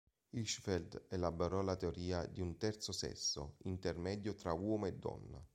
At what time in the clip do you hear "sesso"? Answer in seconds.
2.91-3.57